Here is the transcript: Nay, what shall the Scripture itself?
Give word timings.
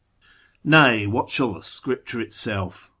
Nay, 0.63 1.05
what 1.05 1.29
shall 1.29 1.53
the 1.53 1.61
Scripture 1.61 2.19
itself? 2.19 2.89